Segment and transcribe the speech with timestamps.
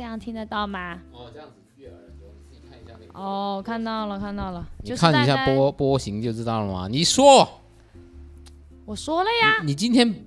[0.00, 0.98] 这样听得到吗？
[1.12, 3.20] 哦，这样子悦耳朵，你自己看一下那个。
[3.20, 6.88] 哦，看到了，看到了，就看一下波波形就知道了吗？
[6.90, 7.46] 你说，
[8.86, 10.24] 我说了呀，你今天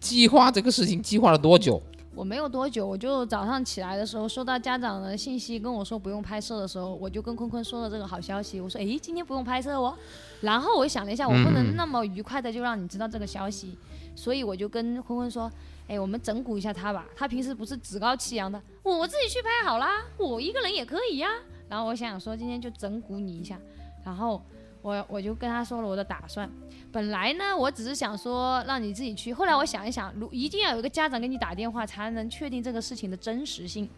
[0.00, 1.82] 计划这个事情计划了多久？
[2.14, 8.58] 我没有多久，我就早上起来的时候收到家长的信息，跟我说不用拍摄的时候，我就跟坤坤说了这个好消息。
[8.58, 9.94] 我说，诶，今天不用拍摄哦。
[10.40, 13.76] 然后我想了一下，我不嗯能那么愉快的就让你知道这个消息，
[14.14, 15.50] 所以我就跟坤坤说，
[15.88, 17.06] 诶，我们整蛊一下他吧。
[17.16, 21.28] 他平时不是趾高气扬的，我自己去拍好啦，我一个人也可以呀。
[21.68, 23.58] 然后我想说，今天就整蛊你一下，
[24.04, 24.40] 然后
[24.82, 26.48] 我我就跟他说了我的打算。
[26.92, 33.88] 本来呢，我只是想说让你自己去，后来我想一想，如一定要有一个家长给你打电话，才能确定这个事情的真实性，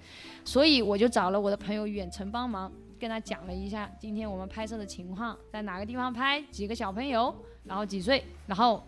[0.44, 8.82] 所以我就找了我的朋友远程帮忙，跟他讲了一下今天我们拍摄的情况，在哪个地方拍，几个小朋友，然后几岁，然后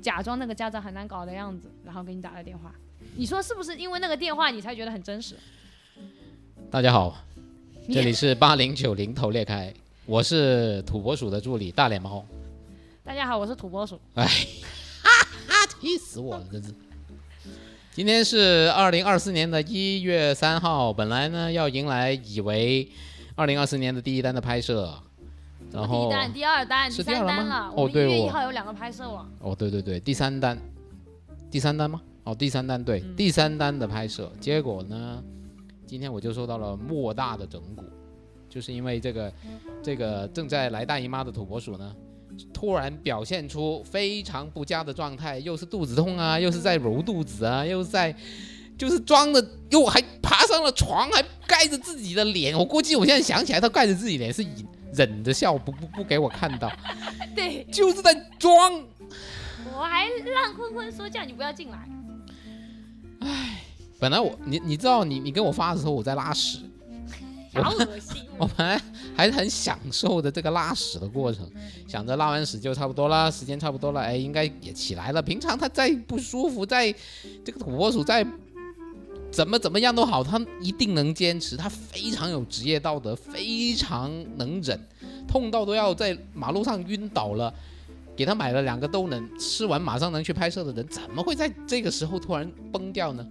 [0.00, 2.72] 假装那个家长很难搞的样子，然后给你打了电话。
[3.16, 5.36] 你说是不是因为那个电话你才觉得很真实？
[6.70, 7.16] 大家好，
[7.92, 9.72] 这里是八零九零头裂开，
[10.06, 12.24] 我是土拨鼠的助理大脸猫。
[13.04, 14.00] 大家好，我是土拨鼠。
[14.14, 14.26] 哎，
[15.02, 15.10] 哈
[15.48, 16.74] 哈气死我了，真是。
[17.92, 22.88] 今天是二零二四年的一月三号，本来呢要迎来以为
[23.34, 24.96] 二零二四年的第一单的拍摄，
[25.72, 27.68] 然后第一单、第二单、第三单了。
[27.68, 29.30] 哦我一月一号有两个拍摄网。
[29.40, 30.58] 哦对对对，第三单，
[31.50, 32.00] 第三单吗？
[32.24, 35.22] 哦第三单对，第三单的拍摄，结果呢，
[35.86, 37.82] 今天我就受到了莫大的整蛊，
[38.48, 39.32] 就是因为这个
[39.82, 41.94] 这个正在来大姨妈的土拨鼠呢。
[42.52, 48.14] 突然表现出非常不佳的状态，又是肚子痛啊，又是在揉肚子啊，又是在，
[48.76, 52.56] 就是装的，又还爬上了床，还盖着自己的脸。
[52.56, 56.70] 我估计我现在想起来，他盖着自己脸是隐忍着笑，不不不给我看到，
[57.34, 58.84] 对，就是在装。
[59.76, 61.88] 我还让坤坤说叫你不要进来。
[63.98, 66.60] 本来我你你知道你你跟我发的时候我在拉屎，
[67.54, 68.50] 我好恶心我哦！
[68.56, 68.80] 本来
[69.16, 71.50] 还很享受的这个拉屎的过程，
[71.88, 75.20] 想着拉完屎就差不多了，时间差不多了，哎，应该也起来了。
[75.20, 76.94] 平常他再不舒服，再
[77.44, 78.24] 这个土拨鼠再
[79.30, 84.78] 怎么怎么样都好，他一定能坚持，他非常有职业道德，非常能忍，
[85.26, 87.52] 痛到都要在马路上晕倒了。
[88.16, 93.24] 给他买了两个都能吃完马上能去拍摄的人，怎么会在这个时候突然崩掉呢？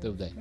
[0.00, 0.32] 对不对？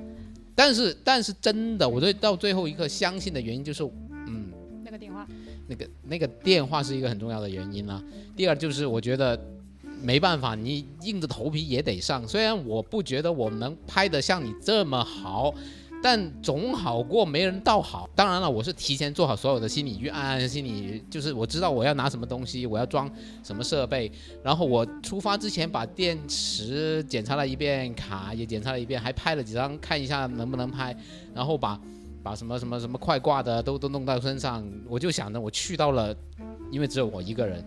[0.56, 3.84] 但是但是真的，我对到最后一刻相信的原因就是，
[4.26, 4.52] 嗯，
[4.84, 5.28] 那个电话，
[5.68, 8.02] 那个那个电话是一个很重要的原因啦、
[8.36, 9.40] 第二就是我觉得
[10.02, 12.28] 没办法，你硬着头皮也得上。
[12.28, 15.54] 虽然我不觉得我能拍得像你这么好，
[16.02, 18.10] 但总好过没人倒好。
[18.16, 23.10] 当然了，我是提前做好所有的心理预案，心理就是我知道我要拿什么东西，我要装
[23.44, 24.12] 什么设备，
[24.44, 30.96] 然后我出发之前把电池检查了一遍，卡也检查了一遍，还拍了几张看一下能不能拍，
[31.34, 31.80] 然后把。
[32.24, 36.16] 把什么什么什么快挂的都都弄到身上，我就想着我去到了，
[36.70, 37.66] 因为只有我一个人，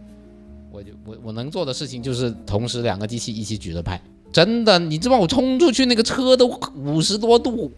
[0.74, 4.00] 我就我我能做的事情就是同时两个机器一起举着拍。
[4.32, 7.70] 真的，你知道我冲出去那个车都五十多度，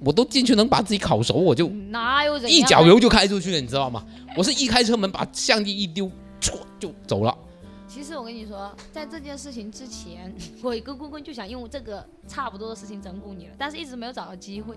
[0.00, 4.04] 我都进去能把自己烤熟，我就哪有人一脚油就开出去了，你知道吗？
[4.36, 6.10] 我是一开车门把相机一丢，
[6.40, 7.32] 唰就走了。
[7.86, 14.74] 其实我跟你说，在这件事情之前， 我跟坤坤就想用这个差不多的事情整蛊你了，但是一直没有找到机会。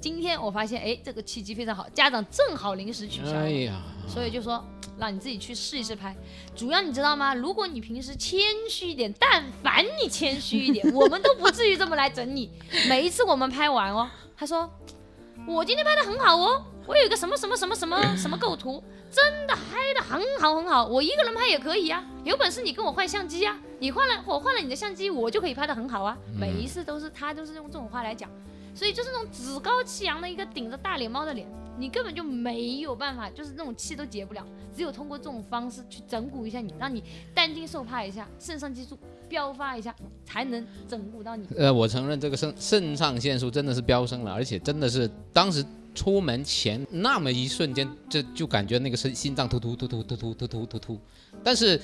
[0.00, 4.64] 今天我发现，哎，这个契机非常好，家长正好临时取消了，哎呀，所以就说
[4.98, 6.16] 让你自己去试一试拍。
[6.56, 7.34] 主要你知道吗？
[7.34, 12.50] 如果你平时谦虚一点，但凡你谦虚一点， 我们都不至于这么来整你。
[12.88, 14.68] 每一次我们拍完哦，他说
[15.46, 22.02] 我今天拍的很好哦，我有一个什么什么什么什么什么构图，真的拍的很好很好，我一个人拍也可以啊。
[22.24, 26.16] 有本事你跟我换相机啊，你换了我换了你的相机，我就可以拍的很好啊。
[26.38, 28.28] 每一次都是他都是用这种话来讲，
[28.80, 31.46] 所以就是那种趾高气扬的一个顶着大脸猫的脸，
[31.76, 34.42] 你根本就没有办法，就是那种气都解不了。
[34.74, 37.04] 只有通过这种方式去整蛊一下你，让你
[37.34, 38.98] 担惊受怕一下，肾上激素
[39.28, 39.94] 飙发一下，
[40.24, 41.46] 才能整蛊到你。
[41.58, 45.62] 呃，我承认这个肾肾上腺素真的是飙升了，而且真的是当时
[45.94, 51.00] 出门前那么一瞬间，这就感觉那个心心脏突突突突突突突突突突。
[51.44, 51.78] 但是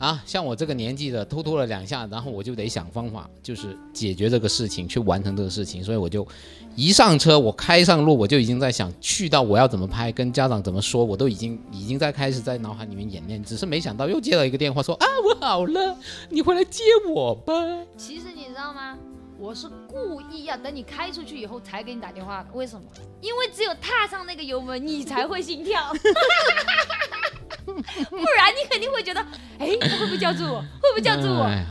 [0.00, 5.84] 啊，像我这个年纪的，突突了两下，然后我就得想方法，就是解决这个事情，去完成这个事情。
[5.84, 6.26] 所以我就
[6.74, 13.44] 一上车，我开上路，我就已经在想去到我要怎么拍，跟家长怎么说，我都已经已经在开始在脑海里面演练。
[13.44, 15.94] 只是没想到又接到一个电话说啊，我好了，
[16.30, 17.52] 你回来接我吧。
[17.98, 18.96] 其实你知道吗？
[19.38, 22.48] 我是故意要等你开出去以后才给你打电话的。
[22.54, 22.82] 为什么？
[23.20, 25.92] 因为只有踏上那个油门，你才会心跳。
[27.64, 29.20] 不然你肯定会觉得，
[29.58, 30.60] 哎，他会不会叫住我？
[30.60, 31.42] 会不会叫住我？
[31.44, 31.66] 哎呀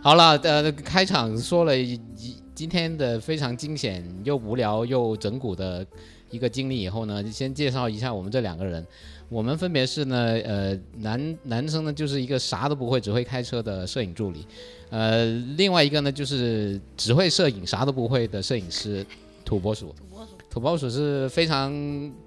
[0.00, 5.84] 好了，呃，开场说了一一今天的非常惊险又无聊又整蛊的
[6.30, 8.86] 一个经历以后呢，先介绍一下我们这两个人。
[9.28, 14.46] 我们分别是呢，呃，男男生呢就是一个啥都不会，只会开车的摄影助理，
[14.88, 15.26] 呃，
[15.56, 19.04] 另外一个呢就是只会摄影啥都不会的摄影师
[19.44, 19.94] 土拨鼠。
[20.58, 21.72] 土拨鼠，是非常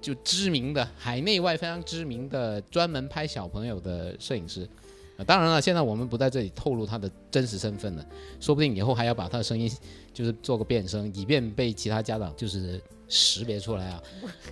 [0.00, 4.66] 就知名的海内外非常知名的专门拍小朋友的摄影师。
[5.26, 8.04] 当然了，现在我们不在这里透露他的真实身份了，
[8.40, 9.70] 说不定以后还要把他的声音
[10.14, 12.80] 就是做个变声，以便被其他家长就是
[13.12, 14.02] 识别出来啊。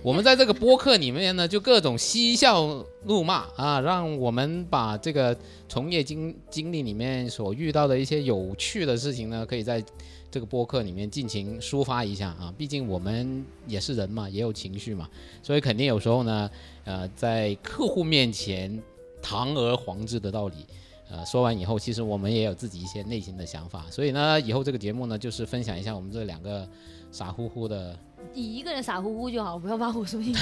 [0.03, 5.35] 我们在这个播客里面呢，就各种嬉笑怒骂啊，让我们把这个
[5.67, 9.83] 从业经经历里面所遇到的一些有趣的事情呢，可以在
[10.29, 12.53] 这个播客里面尽情抒发一下啊。
[12.55, 15.09] 毕竟我们也是人嘛，也有情绪嘛，
[15.41, 16.49] 所以肯定有时候呢，
[16.85, 18.81] 呃，在客户面前。
[19.23, 20.65] 堂而皇之的道理，
[21.07, 26.67] 呃，说完以后，其实我们也有自己一些内心的想法，所以呢，以后这个节目呢，就是分享一下我们这两个
[27.11, 27.95] 傻乎乎的，
[28.33, 30.41] 你一个人傻乎乎就好，不要把我说进去。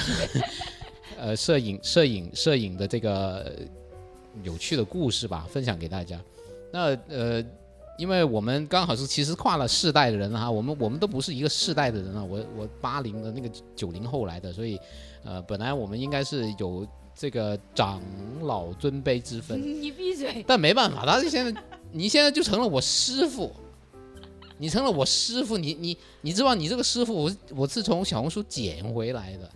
[1.18, 3.52] 呃，摄影、摄影、摄影的这个呃
[4.42, 6.18] 有趣的故事吧，分享给大家。
[6.72, 7.44] 那呃，
[7.98, 14.78] 因为我们刚好是其实跨了世代的人哈，我们我们都不是一个世代的人啊，我我八零的那个九零后来的，所以
[15.24, 16.86] 呃，本来我们应该是有。
[17.12, 18.00] 这个长
[18.40, 20.42] 老尊卑之分， 你闭嘴！
[20.46, 21.62] 但没办法，他现在，
[21.92, 23.52] 你现在就成了我师傅，
[24.60, 29.50] 你成了我师傅，你你你知道，你这个师傅，我我是从小红书捡回来的，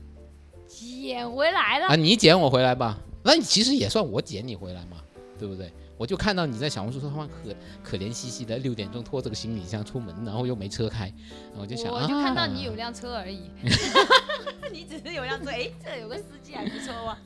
[0.67, 1.95] 捡回来了啊！
[1.95, 4.97] 你捡我回来吧，那你其实也算我捡你回来嘛，
[5.39, 5.71] 对不对？
[5.99, 11.13] 我就看到你在小红书上方可可怜兮兮的六点钟拖着个行李箱出门，然后又没车开，
[11.55, 13.43] 我就想，我就看到你有辆车而已
[14.73, 17.19] 你只是有辆车，哎，这有个司机还不错哇。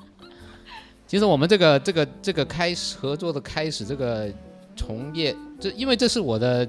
[1.07, 4.31] 其实我们这个这个这个开始合作的开始，这个
[4.77, 6.69] 从业，这因为这是我的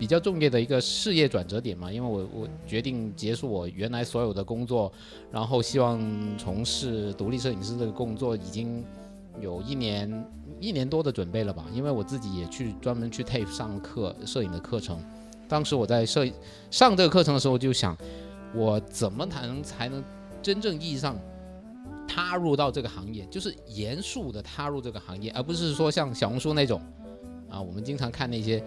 [0.00, 4.90] 比较重要的一个事业转折点嘛，因为我我决定结束我原来所有的工作，
[5.30, 6.00] 然后希望
[6.38, 8.82] 从事独立摄影师这个工作，已经
[9.42, 10.26] 有一年
[10.58, 14.98] 一年多的准备了吧，因为我自己也去专门去 TAPE 上课摄影的课程，
[15.46, 16.26] 当时我在摄
[16.70, 17.94] 上这个课程的时候就想，
[18.54, 20.02] 我怎么才能才能
[20.40, 21.14] 真正意义上。
[22.12, 26.82] 踏入到这个行业，就是严肃的踏入这个行业，而不是说像小红书那种，
[27.48, 28.60] 啊，我们经常看那些，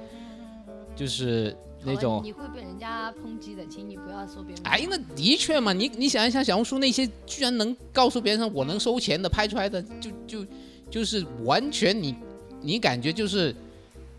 [0.95, 4.63] 就是那种你会被人家抨击的，请你不要说别人。
[4.65, 10.45] 哎，那的确嘛，你你想一想，小红书那些居然能告诉别人我能收钱的，拍出来的就就
[10.89, 12.15] 就是完全你
[12.61, 13.55] 你感觉就是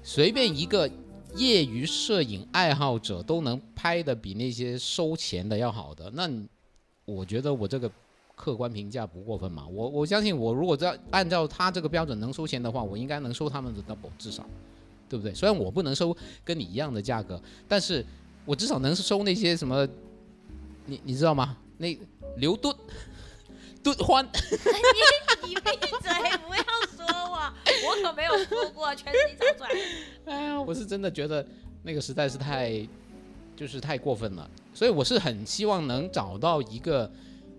[0.02, 0.90] 随便一个
[1.36, 6.30] 业余摄影爱好者都能拍的比那些收钱的要好的，那
[7.04, 7.90] 我觉得我这个。
[8.36, 9.64] 客观评价不过分嘛？
[9.68, 14.44] 我我相信，我如果在按照他这个标准能收钱的话，我应该能收他们的 double 至少，
[15.14, 15.32] 对不对？
[15.32, 18.04] 虽然我不能收跟你一样的价格，但是
[18.44, 19.86] 我至少能收那些什么，
[20.86, 21.56] 你你知道吗？
[21.78, 21.96] 那
[22.38, 22.74] 刘敦
[23.80, 26.10] 敦欢， 你你闭嘴，
[26.48, 26.64] 不要
[26.96, 27.52] 说我，
[27.86, 29.70] 我可没有说过，全是你找出来。
[30.24, 31.46] 哎呀，我是真的觉得
[31.84, 32.84] 那个实在是太，
[33.54, 37.08] 就是太过分了，所以我是很希望能找到一个。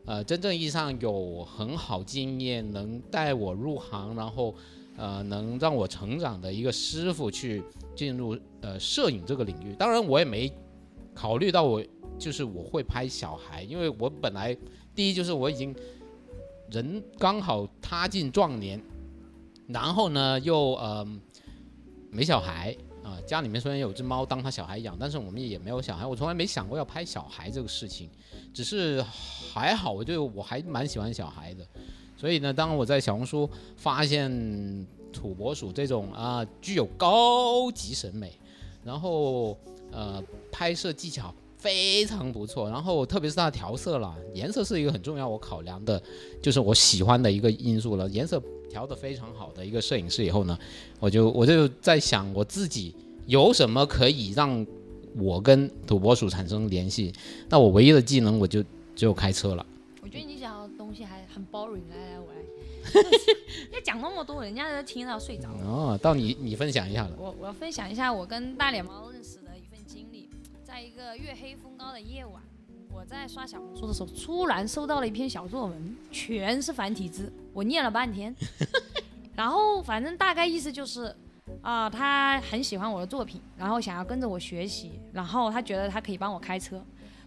[0.08, 4.54] 呃，真正意义上有很好经验，能带我入行，然后，
[4.98, 7.64] 呃，能让我成长的一个师傅去
[7.96, 9.74] 进入呃摄影这个领域。
[9.76, 10.52] 当然，我也没
[11.14, 11.84] 考虑到我
[12.18, 14.58] 就是我会拍小孩，因为我本来
[14.94, 15.76] 第一就是我已经
[16.72, 18.82] 人刚好踏进壮年，
[19.68, 21.06] 然后呢又呃
[22.10, 28.10] 没小孩啊，家里面虽然有只猫当他小孩养，但是我们也没有小孩，我从来没想过要拍小孩这个事情。
[28.54, 31.68] 只是还好，我就我还蛮喜欢小孩的，
[32.26, 34.28] 所以呢，当我在小红书发现
[35.14, 38.32] 土拨鼠这种啊具有高级审美，
[38.84, 39.56] 然后
[39.92, 40.20] 呃
[40.52, 46.02] 拍摄技巧非常不错，然后特别是它的调色啦，颜色是一个很重要我考量的，
[46.42, 48.10] 就是我喜欢的一个因素了。
[48.10, 48.42] 颜色
[48.72, 50.58] 调得非常好的一个摄影师以后呢，
[51.00, 52.96] 我就我就在想我自己
[53.28, 54.66] 有什么可以让。
[55.18, 57.14] 我跟土拨鼠产生联系，
[57.48, 58.62] 那我唯一的技能我就
[58.96, 59.66] 只有开车了。
[60.02, 60.65] 我觉得你想
[60.96, 62.40] 西还很 boring，来来我来，
[63.74, 65.66] 要讲那么多，人家都听到睡着了。
[65.66, 67.16] 哦，到你你分享一下了。
[67.18, 70.30] 我我要分享一下我跟大脸猫认识的一份经历，
[70.64, 72.42] 在一个月黑风高的夜晚，
[72.92, 78.34] 我在刷小红书的时候，突然收到了一篇小作文，全是繁体字，我念了半天，
[79.36, 81.16] 然后反正大概意思就是。
[81.62, 86.84] 啊，他很喜欢我的作品，然后想要跟着我学习，然后他觉得他可以帮我开车，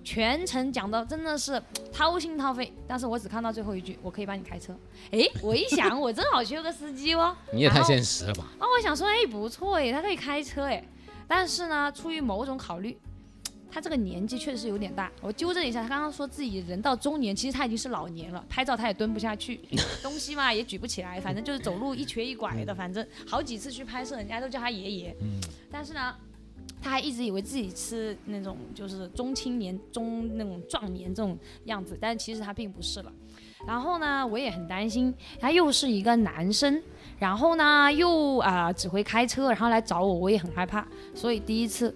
[0.08, 1.62] 全程讲的真的是
[1.92, 4.74] 掏心掏肺，但是我只看到最后一句，我可以帮你开车。
[5.10, 7.36] 哎， 我一想，我正好缺个司机哦。
[7.52, 8.44] 你也太现实了吧？
[8.58, 10.82] 啊，我想说，哎，不错哎，他可以开车哎，
[11.26, 12.98] 但是呢，出于某种考虑，
[13.70, 15.12] 他这个年纪确实是有点大。
[15.20, 19.60] 我纠正一下，他刚刚说自己人到中年，其实他已经是老年了，拍照他也蹲不下去，
[20.02, 25.14] 东西嘛也举不起来，反正就是走路一瘸一拐的，反正好几次去拍摄，人家都叫他爷爷。
[25.20, 25.38] 嗯，
[25.70, 26.16] 但是呢。
[26.80, 33.12] 他还一直以为自己是那种就是中青年、中那种壮年这种样子，但其实他并不是了。
[33.66, 36.80] 然后呢，我也很担心，他又是一个男生，
[37.18, 40.86] 然后呢又啊只会开车，然后来找我，我也很害怕。
[41.14, 41.92] 所以第一次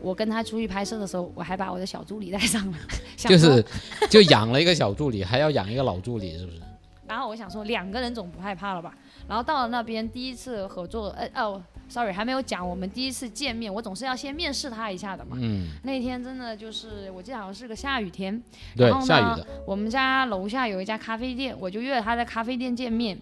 [0.00, 2.78] 我跟他出去拍摄的时候，我还把我的小助理带上了，
[3.16, 3.64] 就 是
[4.10, 6.60] 就养了一个小助理，还要养一个老助理，是不是？
[7.06, 8.92] 然后我想说，两个人总不害怕了吧？
[9.28, 11.62] 然后到了那边，第一次合作，呃哦。
[11.94, 15.36] Sorry，还没有讲我们第一次见面，我总是要先面试他一下的嘛。
[15.40, 15.68] 嗯。
[15.84, 18.42] 那天真的就是，我记得好像是个下雨天。
[18.76, 19.46] 对，下雨的。
[19.64, 23.16] 我们家楼下有一家咖啡店，我就约了他在咖啡店见面。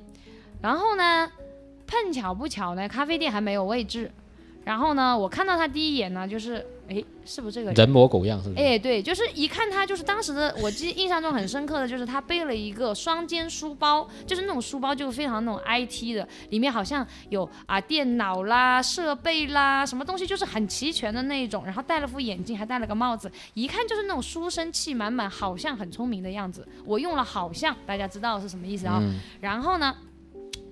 [0.63, 1.31] 然后呢，
[1.87, 4.11] 碰巧不巧呢，咖啡店还没有位置。
[4.65, 6.67] 然后呢，我看到他第一眼呢，就是。
[6.89, 8.43] 哎，是不是这个人模狗样？
[8.43, 8.61] 是不是？
[8.61, 21.65] 哎，对，就是一看他，就是当时的我记印象中很深刻的就是他背了一个双肩书包，就是那种书包就非常那种 IT 的，里面好像有啊电脑啦、设备啦，什么东西就是很齐全的那一种。
[21.65, 26.67] 然后戴了副眼镜，还戴了个帽子，一看就是那种书生气满满，好像很聪明的样子。
[26.85, 29.01] 我用了好像，大家知道是什么意思啊？
[29.41, 29.97] 然后呢，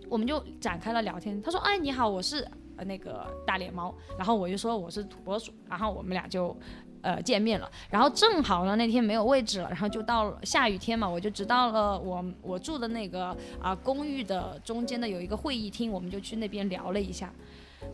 [0.09, 1.41] 我们就展开了聊天。
[1.41, 2.47] 他说：“哎，你好，我是。”
[2.85, 6.57] 那个大脸猫，然后我就说我是土拨鼠，然后我们俩就，
[7.03, 7.71] 呃，见面了。
[7.91, 17.33] 然后正好呢那天没有位置了，然后就到了下雨天嘛，我就直到了我我住的那个啊公寓的中间的有一个会议厅，我们就去那边聊了一下。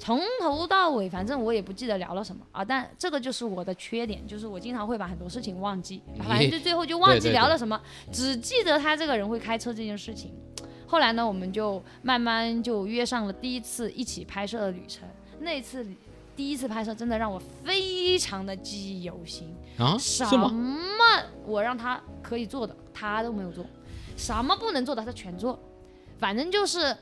[0.00, 2.64] 从头到尾，反正我也不记得聊了什么啊。
[2.64, 10.34] 但这个就是我的缺点，就是我经常会把很多事情忘记，反正就最后就忘记聊了什么，只记得他这个人会开车这件事情。
[10.86, 15.08] 后来呢，我们就慢慢就约上了第一次一起拍摄的旅程。
[15.40, 15.86] 那次
[16.34, 19.96] 第一次拍摄真的让我非常的记忆犹新啊！
[19.98, 20.50] 什么
[21.44, 23.64] 我让他可以做的，他都没有做；
[24.16, 25.58] 什么不能做的，他全做。
[26.18, 26.96] 反正就是，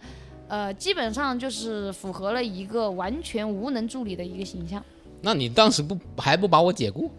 [0.48, 4.82] 呃，基本上就是符合了一个完全无能助理的一个形象。
[5.20, 7.10] 那你当时不还不把我解雇？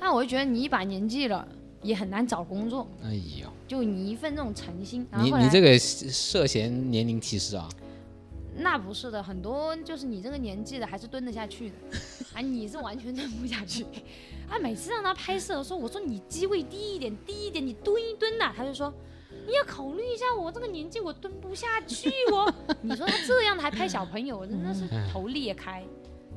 [0.00, 1.46] 那我就觉得你一把年纪了。
[1.82, 2.86] 也很难找工作。
[3.02, 7.68] 哎呦，就你一份这种诚心，你你这个涉嫌年龄歧视啊？
[8.56, 11.74] 那不是的，很多就是你这个年纪的还是蹲得下去的，
[12.34, 13.84] 啊，你是完全蹲不下去。
[14.50, 18.92] 啊，每次让他拍摄的时候，我说你机位低一点，低一点，你蹲一蹲呐，他就说
[19.46, 22.52] 你要考虑一下我这个年纪，我蹲不下去哦。
[22.82, 24.80] 你说他这样的还拍小朋友，真的是
[25.12, 25.84] 头裂开。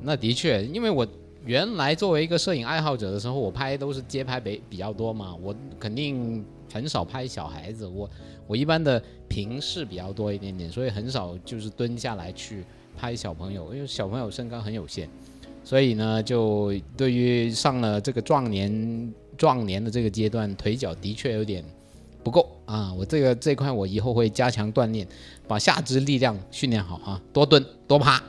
[0.03, 1.07] 那的确，因为我。
[1.45, 6.41] 原来作为一个摄影爱好者的时候，我拍都是街拍比比较多嘛，我肯定
[6.73, 8.09] 很少拍小孩子，我
[8.47, 12.65] 我一般的平视比较多一点点，所以很少就是蹲下来去
[12.97, 15.07] 拍小朋友，因为小朋友身高很有限，
[15.63, 21.63] 所以呢，就对于上了这个壮年壮年的这个阶段，腿脚的确有点
[22.23, 25.07] 不够啊，我这个这块我以后会加强锻炼，
[25.47, 28.21] 把下肢力量训练好啊，多蹲多趴，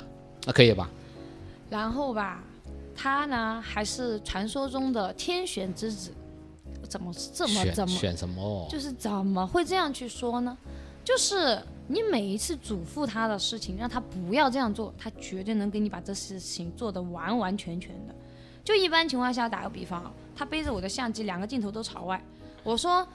[0.45, 0.91] 那可以吧？
[1.71, 2.45] 然后吧。
[2.97, 6.13] 他呢，还是传说中的天选之子，
[6.85, 8.67] 怎么这么怎么选什么？
[8.71, 10.57] 就是怎么会这样去说呢？
[11.05, 18.15] 就是你每一次嘱咐他的事情，让他不要这样做，他绝对能给你把这事情做得完完全全的。
[18.65, 22.23] 就一般情况下，打个比方，他背着我的相机，两个镜头都朝外，
[22.63, 23.07] 我说：“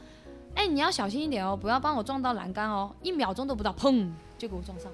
[0.56, 4.92] 哎，你要小心一点哦，不要帮我撞到栏杆哦。”一秒钟都不到，砰，就给我撞上。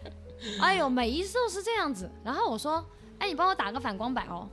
[0.60, 2.10] 哎呦，每一次都是这样子。
[2.24, 2.84] 然后我说。
[3.20, 4.48] 哎，你帮我打个反光板哦，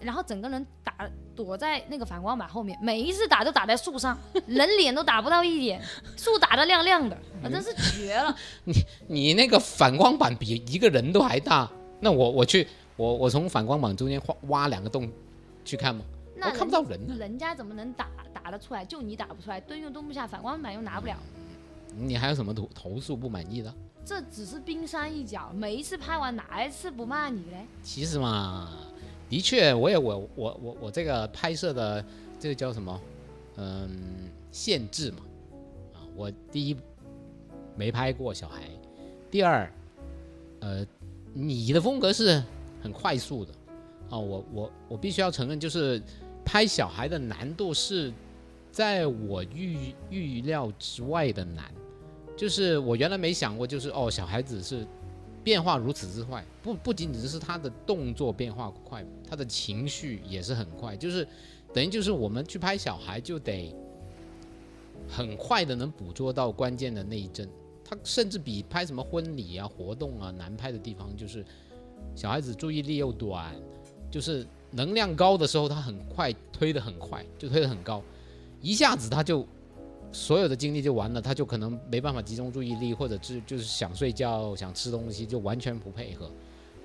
[0.00, 0.94] 然后整个人打
[1.36, 5.80] 躲在那个反光板后面，每一次打都打在树上， 人脸都打不到一点，
[6.16, 8.34] 树打得亮亮的，啊，真是绝了。
[8.64, 8.74] 你
[9.08, 12.66] 你那个反光板比一个人都还大，那我我去
[12.96, 15.10] 我我从反光板中间挖挖两个洞
[15.64, 16.04] 去看吗？
[16.42, 17.14] 我看不到人呢。
[17.18, 18.82] 人家怎么能打打得出来？
[18.82, 21.14] 就你打不出来，蹲又蹲不下，反光板又拿不了。
[21.94, 23.74] 你还有什么投投诉不满意的？
[24.02, 27.66] 这只是冰山一角，每一次拍完哪一次不骂你嘞？
[27.82, 28.70] 其实嘛，
[29.30, 32.04] 的确，我也我我我我这个拍摄的
[32.38, 33.00] 这个叫什么？
[33.56, 33.88] 嗯，
[34.50, 35.18] 限制嘛。
[35.94, 36.76] 啊，我第一
[37.76, 38.62] 没拍过小孩，
[39.30, 39.72] 第二，
[40.58, 40.84] 呃，
[41.32, 42.42] 你的风格是
[42.82, 43.52] 很快速的
[44.10, 46.02] 啊，我我我必须要承认，就是
[46.44, 48.12] 拍小孩的难度是
[48.72, 51.72] 在我预预料之外的难。
[52.36, 54.86] 就是我原来没想过，就是哦，小孩子是
[55.42, 61.26] 变化如此之快，不不仅仅是他的动作变化快，他的情绪也是很快，就是
[61.72, 63.74] 等于就是我们去拍小孩就得
[65.08, 67.48] 很快的能捕捉到关键的那一帧，
[67.84, 71.44] 他甚至比拍什么婚礼啊活动啊难拍的地方，就是
[72.14, 73.54] 小孩子注意力又短，
[74.10, 78.02] 就是能量高的时候，他很快推得很快，就推得很高，
[78.60, 79.46] 一下子他就
[80.12, 86.30] 所有的精力就完了，他就可能没办法集中注意力，或者是就是想睡觉、想吃东西，就完全不配合。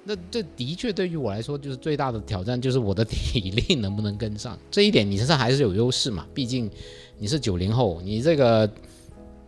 [0.04, 4.56] 那这的确对于我来说，就是最大的挑战，就是我的体力能不能跟上。
[4.70, 6.70] 这一点你身上还是有优势嘛，毕竟
[7.18, 8.70] 你是九零后，你这个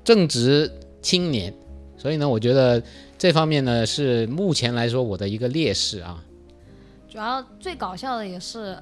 [0.03, 1.53] 正值青年，
[1.96, 2.81] 所以呢，我觉得
[3.19, 6.24] 这方面呢是目前来说我的一个劣势啊。
[7.07, 8.75] 主要最搞笑的也是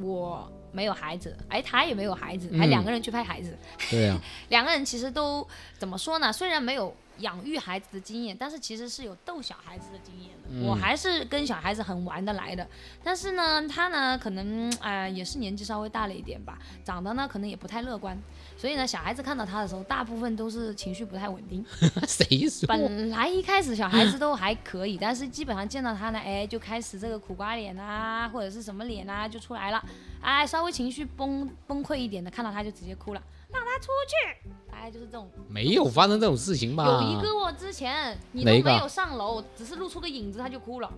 [0.00, 3.56] 我没有孩子，哎，他也没有孩子，还两个人去拍孩子，
[3.90, 5.46] 对啊， 两个人其实都
[5.78, 6.32] 怎么说呢？
[6.32, 10.66] 虽然没有养育孩子的经验，但是其实是有逗小孩子的经验的。
[10.66, 12.66] 我还是跟小孩子很玩得来的。
[13.04, 18.16] 但是呢，他呢可能啊、也是年纪稍微大了一点吧，长得呢可能也不太乐观，
[18.60, 21.64] 所以呢小孩子看到他的时候，大部分都是情绪不太稳定。
[22.06, 22.66] 谁说？
[22.66, 29.82] 本来一开始小孩子都还可以，但是基本上见到他呢，哎，就开始这个苦瓜脸啊，或者是什么脸啊，就出来了。
[30.20, 34.50] 哎，稍微情绪崩崩溃一点的，看到他就直接哭了，让他出去。
[34.70, 35.26] 哎，就是这种。
[35.48, 36.84] 没有发生这种事情吧？
[36.84, 40.92] 有一个我之前你都没有上楼，只是露出个影子，他就哭了。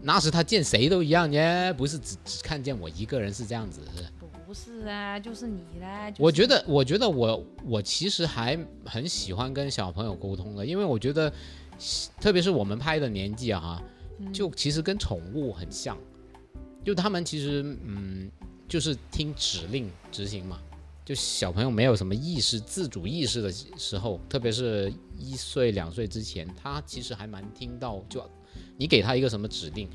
[0.00, 3.80] 那时他见谁都一样耶，不是只只看见我一个人是这样子。
[4.46, 6.10] 不是啊，就是你啦。
[6.10, 11.32] 就是、我觉得，我觉得我我其实还很喜欢跟小朋友沟通的，因为我觉得，
[12.20, 13.82] 特别是我们拍的年纪啊，哈，
[14.32, 15.96] 就其实跟宠物很像，
[16.84, 18.30] 就他们其实嗯，
[18.68, 20.60] 就是听指令执行嘛。
[21.04, 28.20] 就小朋友没有什么意识、自主意识的时候，特别是一岁、两岁之前，他其实还蛮听到，就
[28.76, 29.88] 你给他一个什么指令，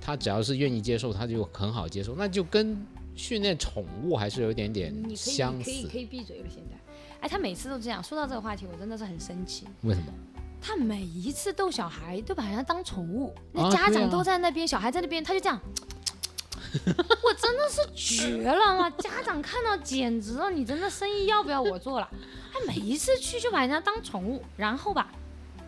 [0.00, 2.76] 他只要是愿意接受，他就很好接受，那就跟
[3.14, 5.64] 训练宠物还是有一点点你可以相似。
[5.64, 6.76] 可以可以闭嘴了，现在。
[7.20, 8.02] 哎，他每次都这样。
[8.02, 9.66] 说到这个话题，我真的是很生气。
[9.82, 10.06] 为什么？
[10.60, 15.60] 他每一次逗小孩都把人家当宠物，那家长都在那边，小孩在那边，他就这样。
[16.76, 18.90] 我真的是绝了嘛？
[18.90, 22.08] 家长看到简直了，你真的生意要不要我做了？
[22.52, 25.10] 他每一次去就把人家当宠物，然后吧，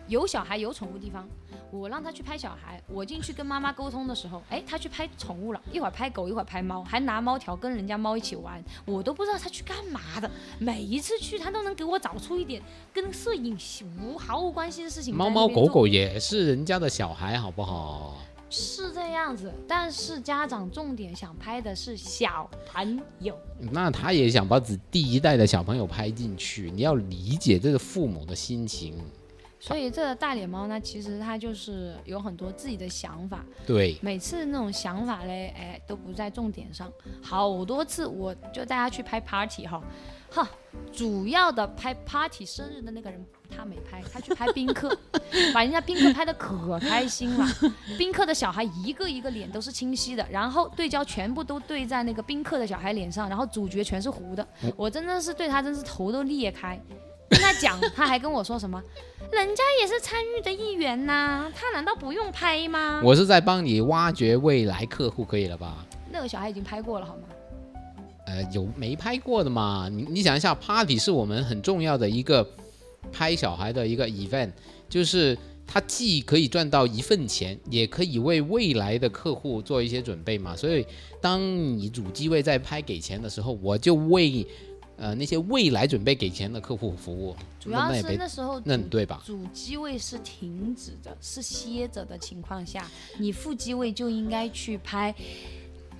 [0.09, 1.29] 有小孩有宠物地方，
[1.71, 10.29] 我让他去拍小孩，我进去跟妈妈沟通的时候，哎，他去拍宠物了，一会儿拍狗，一会儿拍猫，还拿猫条跟人家猫一起玩，我都不知道他去干嘛的。
[10.57, 12.59] 每一次去，他都能给我找出一点
[12.91, 13.55] 跟摄影
[14.01, 15.29] 无毫无关系的事情猫。
[15.29, 18.17] 猫狗狗也是人家的小孩，好不好？
[18.49, 23.37] 是这样子，但是家长重点想拍的是小朋友。
[23.71, 28.99] 那他也想把自第一代的小朋友拍进去，你要理解这个父母的心情。
[29.59, 36.91] 所以这个大脸猫呢，其实它就是有很多自己的想法，对，每次那种想法嘞，哎，都不在重点上。
[37.21, 39.83] 好多次我就带他去拍 party 哈，
[40.31, 40.49] 哈，
[40.93, 44.97] 主要的拍 party 生日的那个人他没拍，他去拍宾客，
[45.53, 47.45] 把人家宾客拍的可开心了。
[47.97, 54.47] 宾客的小孩一个一个脸都是清晰的，然后对焦全部都对在那个宾客的小孩脸上，然后主角全是糊的。
[54.77, 56.79] 我真的是对他真是头都裂开。
[57.31, 58.81] 跟他讲，他还跟我说什么？
[59.31, 62.99] 人家也是参与的一员呐、他难道不用拍吗？
[63.03, 65.85] 我是在帮你挖掘未来客户，可以了吧？
[66.11, 67.23] 那个小孩已经拍过了好吗？
[68.25, 69.87] 呃，有没拍过的嘛？
[69.91, 72.47] 你你想一下，party 是我们很重要的一个
[73.11, 74.51] 拍小孩的一个 event，
[74.89, 75.37] 就是
[75.67, 80.55] 他既可以赚到一份钱，也可以为未来的客户做一些准备嘛。
[80.55, 80.85] 所以，
[81.21, 81.39] 当
[81.77, 84.45] 你主机位在拍给钱的时候，我就为
[84.99, 87.35] 呃那些未来准备给钱的客户服务。
[87.59, 89.21] 主要是那时候主那对吧？
[89.25, 92.85] 主机位是停止的，是歇着的情况下，
[93.17, 95.13] 你副机位就应该去拍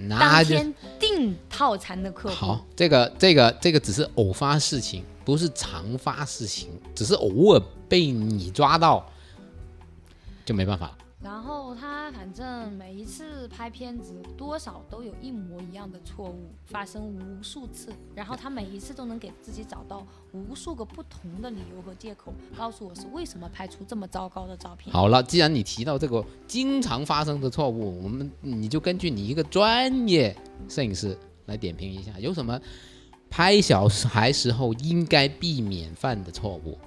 [0.09, 2.35] 当天订套餐的客户。
[2.35, 9.05] 好，这个这个这个只是偶发事情，不是常发事情，只是偶尔被你抓到，
[10.45, 10.97] 就没办法了。
[11.21, 24.93] 然后他反正每一次拍片子，多少都有一模一样的错误发生无数次，然后他每一次都能给自己找到无数个不同的理由和借口，告诉我是为什么拍出这么糟糕的照片。
[24.93, 30.35] 好了，既然你提到这个经常发生的错误，我们你就根据你一个专业
[30.67, 32.59] 摄影师来点评一下，有什么
[33.29, 36.77] 拍小孩时候应该避免犯的错误？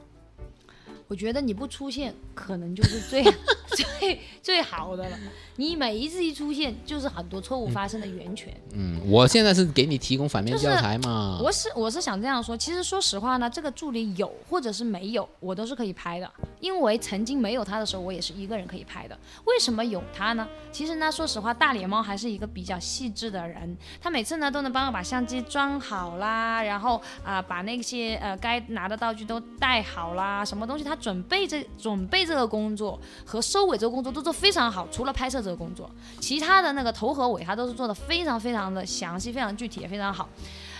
[1.13, 3.23] 我觉得你不出现，可能就是最
[4.01, 5.19] 最最好的了。
[5.57, 8.51] 你每一次一出现，就是很多错误发生的源泉。
[8.73, 11.39] 嗯，我现在是给你提供反面教材嘛。
[11.43, 16.33] 我是我是想这样说，其实说实话呢，这个助理有或者是没有，我都是可以拍的。
[16.61, 19.19] 因为曾经没有他的时候，我也是一个人可以拍的。
[19.45, 20.49] 为什么有他呢？
[20.71, 40.29] 其实呢，说实话，大脸猫还是一个比较细致的人，他每次呢都能帮我把相机装好啦，然后啊、把那些呃该拿的道具都带好啦，什么东西他准备这准备这个工作和收尾这个工作都做非常好，除了拍摄这个工作，其他的那个头和尾他都是做的非常非常的详细，非常具体，也非常好。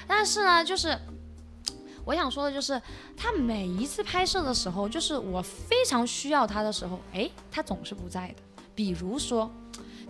[0.07, 0.97] 但是呢，就是
[2.07, 2.81] 我想说的就是，
[3.17, 8.37] 他每一次拍摄的时候，就是我非常需要他的时候，哎，他总是不在的。
[8.75, 9.51] 比如说。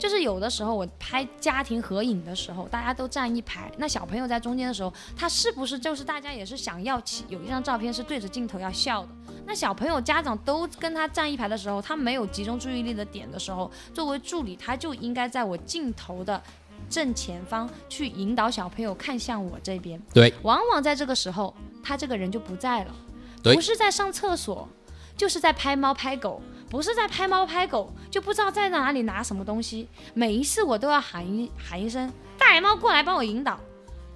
[0.03, 9.09] 就是有的时候我拍家庭合影的时候，大家都站一排，那小朋友在中间的时候，他是不是就是大家也是想要起有一张照片是对着镜头要笑的？
[9.47, 16.43] 那小朋友家长都跟他站一排的时候，他没有集中注意力的点的时候，作为助理他就应该在我镜头的
[16.91, 20.03] 正前方去引导小朋友看向我这边。
[20.13, 22.93] 对，往往在这个时候，他这个人就不在了，
[23.41, 24.69] 对不是在上厕所，
[25.17, 26.43] 就是在拍猫拍狗。
[26.73, 29.87] 不是在拍猫拍狗，就不知道在哪里拿什么东西。
[30.15, 33.61] 每一次我都要喊一喊一声“大野猫过来帮我引导”，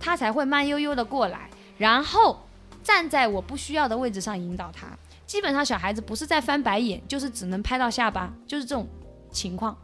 [0.01, 2.43] 它才会慢悠悠的过来，然后
[2.83, 4.87] 站在我不需要的位置上引导它。
[5.27, 8.89] 基本上小孩子不是在翻白眼，就是只能拍到下巴，就是这种
[9.31, 9.77] 情况，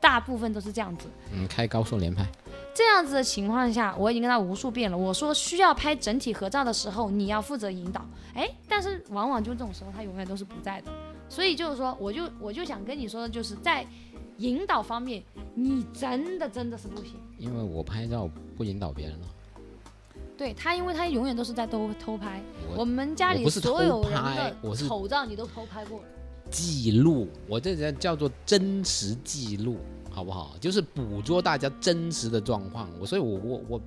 [0.00, 1.06] 大部分都是这样子。
[1.32, 2.26] 嗯，开高速连拍。
[2.74, 4.98] 这样子的情况下，我已经跟他无数遍了。
[4.98, 8.04] 我说需要拍整体合照的时候，你要负责引导。
[8.34, 10.90] 哎，但是往往就这种时候，他永远都是不在的。
[11.30, 13.86] 所以就是说，我就我就想跟你说的，就是在
[14.38, 15.22] 引导方面，
[15.54, 17.14] 你真的真的是不行。
[17.38, 19.26] 因为我拍照不引导别人了。
[20.36, 22.42] 对他，因为他永远都是在偷偷拍。
[22.68, 26.04] 我我们家里所有人的丑照你都偷拍过了。
[26.50, 29.76] 记录，我这叫叫做真实记录，
[30.10, 30.56] 好不好？
[30.58, 32.88] 就是捕捉大家真实的状况。
[32.98, 33.80] 我所以我，我我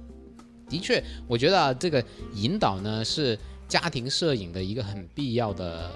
[0.69, 2.01] 的确，我觉得啊，这个
[2.35, 5.91] 引导呢是家庭摄影的一个很必要的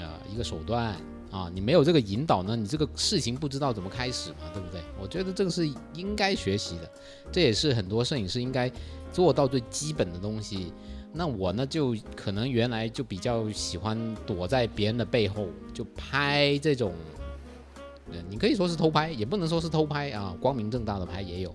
[0.00, 0.96] 呃一个手段
[1.30, 1.50] 啊。
[1.54, 4.80] 你没有这个引导呢，你这个事情不知道怎么开始嘛，对不对？
[5.00, 6.90] 我觉得这个是应该学习的，
[7.30, 8.70] 这也是很多摄影师应该
[9.12, 10.72] 做到最基本的东西。
[11.12, 16.92] 那我呢，就可能原来就比较喜欢躲在别人的背后，就拍这种，
[18.12, 21.54] 呃，你可以说是偷拍，也不能说是偷拍啊，光明正大的拍也有。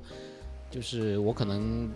[0.69, 1.89] 就是我可能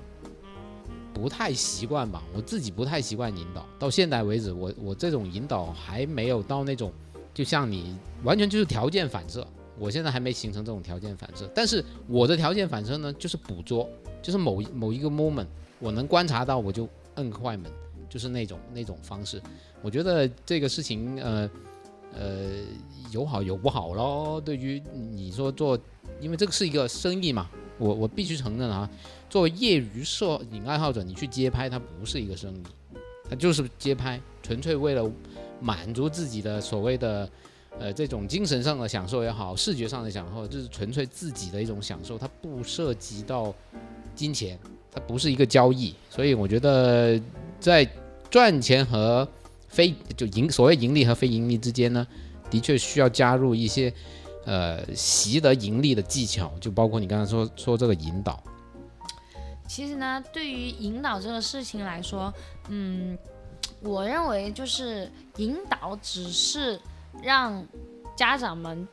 [1.20, 3.66] 不太习惯吧，我自己不太习惯引导。
[3.78, 6.94] 到现在为止，我我这种引导还没有到那种，
[7.34, 9.46] 就像你完全就是条件反射。
[9.78, 13.88] 我现在还没形成这种条件反射，但是我的条件反射呢，就是捕捉，
[14.22, 15.48] 就是某某一个 moment，
[15.80, 17.72] 我能观察到，我就摁快门，
[18.10, 19.42] 就是那种那种方式。
[19.82, 21.50] 我觉得这个事情，呃
[22.14, 22.46] 呃，
[23.12, 24.42] 有好有不好咯。
[24.42, 25.80] 对于你说做，
[26.20, 27.50] 因为这个是一个生意嘛，
[27.80, 28.88] 我我必须承认啊，
[29.30, 32.64] 作为业余摄影爱好者，你去街拍，它不是一个生意，
[33.28, 35.10] 它就是街拍，纯粹为了
[35.60, 37.28] 满足自己的所谓的。
[37.78, 43.54] 呃，这种精神上的享受也好，视觉上的享受，就是纯粹自己的一种享受，它不涉及到
[44.14, 44.60] 金钱，
[44.92, 47.18] 它不是一个交易，所以我觉得
[47.58, 47.88] 在
[48.30, 49.26] 赚钱和
[49.70, 52.06] 非就盈所谓盈利和非盈利之间呢，
[52.50, 53.94] 的确需要加入一些
[54.50, 58.42] 呃习得盈利的技巧，就包括你刚才说说这个引导。
[59.68, 62.34] 其实呢，对于引导这个事情来说，
[62.70, 63.16] 嗯，
[63.82, 66.82] 我认为就是引导只是
[67.22, 67.64] 让
[68.16, 68.88] 家长们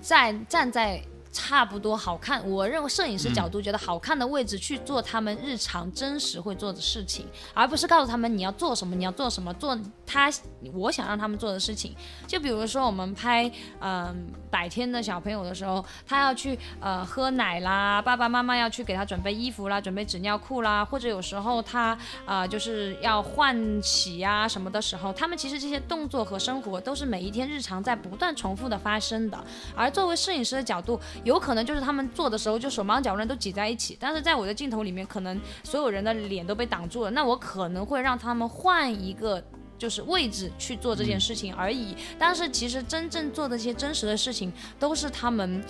[0.00, 1.02] 在站在
[1.38, 10.28] 差不多好看，我认为摄影师角度觉得好看的位置去做他们日常真实会做的事情，而不是告诉他们你要做什么，你要做什么，做他
[10.74, 11.94] 我想让他们做的事情。
[12.26, 13.48] 就比如说我们拍
[13.80, 21.90] 嗯、百天的小朋友的时候，他要去呃喝奶啦，爸爸妈妈要去给他准备衣服啦，准备纸尿裤啦，或者有时候他
[22.26, 29.38] 啊、呃就是要换洗呀、什么的时候，他们其实这些动作和生活都是每一天日常在不断重复的发生的。
[29.76, 30.98] 而作为摄影师的角度，
[31.28, 39.42] 有可能就是他们做的时候就手忙脚乱都挤在一起，但是在我的镜头里面，可能所有人的脸都被挡住了，那我可能会让他们换一个。
[39.78, 45.62] 就是位置去做这件事情而已，但是其实真正做的一些真实的事情，都是他们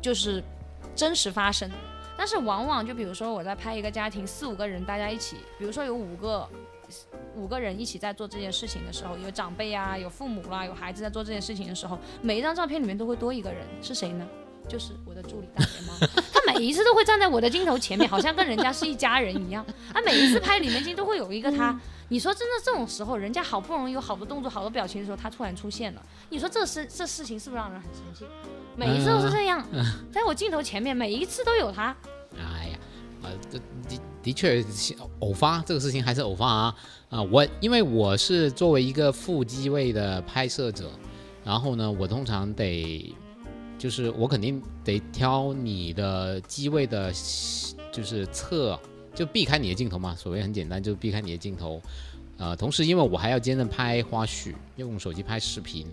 [0.00, 0.40] 就是
[0.94, 1.68] 真实发生。
[2.16, 6.48] 但是往往就比如说我在拍一个家庭，四五个人大家一起，比如说有五个
[7.34, 14.24] 五个人一起在做这件事情的时候，有长辈啊，有父母啦、有孩子在做这件事情的时候，每一张照片里面都会多一个人，是谁呢？
[14.68, 15.94] 就是我的助理大野猫，
[16.32, 19.64] 他每一次都会站在我的镜头前面，好像跟人家是一家人一样。
[19.92, 21.78] 他每一次拍里面镜都会有一个他。
[22.10, 28.24] 你说真的，这种时候，人家好不容易有好多动作、好多表情的时候，他突然出现了，你说这事这事情是不是让人很生气？
[28.76, 29.66] 每一次都是这样，
[30.12, 31.94] 在我镜头前面，每一次都有他。
[32.36, 32.78] 哎呀，
[33.22, 34.64] 呃，这的的确
[35.18, 36.74] 偶发，这个事情还是偶发啊
[37.10, 37.22] 啊！
[37.22, 40.90] 我因为我是作为一个副机位的拍摄者，
[41.44, 43.14] 然后呢，我通常得
[43.78, 47.12] 就是我肯定得挑你的机位的，
[47.92, 48.78] 就是侧，
[49.14, 50.14] 就避开你的镜头嘛。
[50.14, 51.80] 所谓很简单，就避开你的镜头。
[52.36, 55.86] 呃，同时因为我还要兼任拍花絮，用手机拍视频，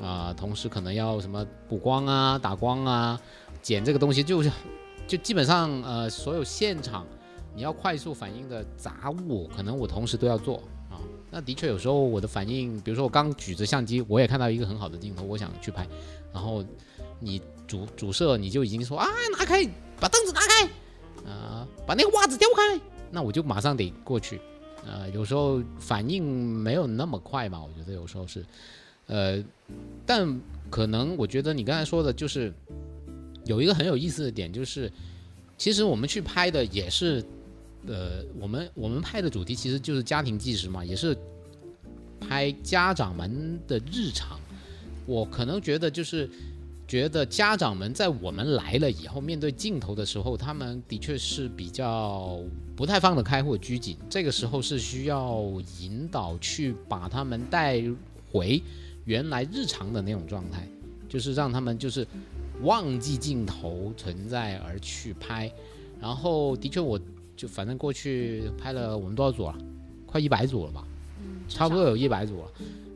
[0.00, 3.20] 啊、同时可能要什么补光啊、打光啊、
[3.60, 4.50] 剪这个东西，就是
[5.06, 7.06] 就基本上呃所有现场
[7.54, 10.56] 你要快速反应的杂物，可能我同时都要做
[10.88, 10.96] 啊。
[11.30, 15.86] 那的确有时候我的反应，比如说我刚举着相机，我也看到一个很好的镜头，我想去拍，
[16.32, 16.64] 然后
[17.22, 19.08] 你主主摄你就已经说啊
[19.38, 19.64] 拿开，
[20.00, 22.80] 把凳子拿开，啊、把那个袜子丢开，
[23.10, 24.40] 那我就马上得过去。
[24.84, 28.44] 呃，有时候反应没有那么快嘛，我觉得有时候是，
[29.06, 29.40] 呃，
[30.04, 32.52] 但可能我觉得你刚才说的就是
[33.44, 34.90] 有一个很有意思的点，就是
[35.56, 37.24] 其实我们去拍的也是，
[37.86, 41.16] 呃，我们我们拍的主题其实就是家庭纪实嘛，也是
[42.18, 44.36] 拍家长们的日常。
[45.06, 46.28] 我可能觉得就是
[46.92, 52.38] 觉得家长们在我们来了以后，面对镜头的时候，他们的确是比较
[52.76, 53.96] 不太放得开或拘谨。
[54.10, 55.42] 这个时候是需要
[55.80, 57.82] 引导去把他们带
[58.30, 58.62] 回
[59.06, 60.68] 原来日常的那种状态，
[61.08, 62.06] 就是让他们就是
[62.60, 65.50] 忘记镜头存在而去拍。
[65.98, 67.00] 然后的确，我
[67.34, 69.56] 就反正过去拍了我们多少组了？
[70.04, 70.86] 快一百组了吧？
[71.48, 72.52] 差不多有一百组了。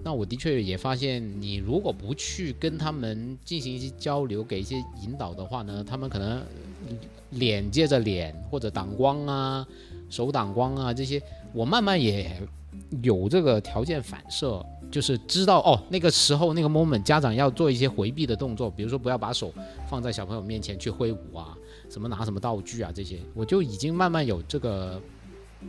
[0.06, 6.40] 那我的确也发现，你如果不去跟他们进行一些交流，给一些引导的话呢，他们可能
[7.30, 9.66] 脸接着脸，或者挡光啊、
[10.08, 11.20] 手挡光啊这些，
[11.52, 12.40] 我慢慢也
[13.02, 19.52] 有这个条件反射，就是知道哦，那个时候那个 moment，家长要做一些回避的动作，比如说不要把手
[19.90, 21.58] 放在小朋友面前去挥舞啊，
[21.90, 25.02] 什么拿什么道具啊这些，我就已经慢慢有这个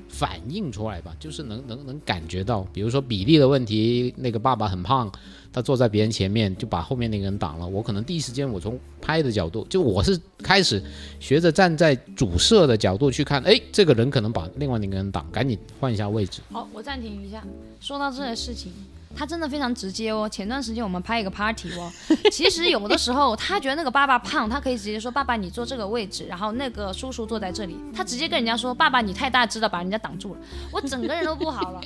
[0.10, 5.12] 反映出来吧，就是能能能感觉到，比如说比例的问题，那个爸爸很胖，
[5.52, 10.82] 他坐在别人前面就把后面那个人挡了，我可能第一时间我从拍的角度，就我是开始
[11.20, 16.42] 学着站在主摄的角度去看，哎，这个人可能把另外那个人挡，赶紧换一下位置。
[16.52, 17.44] 好，我暂停一下。
[17.80, 18.72] 说到这件事情，
[19.18, 20.30] 他真的非常直接哦。
[20.30, 21.92] 前段时间我们拍一个 party 哦，
[22.32, 31.82] 其实有的时候他觉得那个爸爸胖，他可以直接说爸爸你坐这个位置，然后那个叔叔坐在这里，他直接跟人家说爸爸你太大只了，把人家挡住了，我整个人都不好了。